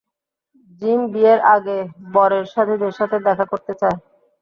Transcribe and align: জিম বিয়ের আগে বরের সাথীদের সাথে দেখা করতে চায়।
জিম 0.81 1.01
বিয়ের 1.13 1.39
আগে 1.55 1.77
বরের 2.13 2.45
সাথীদের 2.53 2.93
সাথে 2.99 3.17
দেখা 3.27 3.45
করতে 3.51 3.73
চায়। 3.81 3.97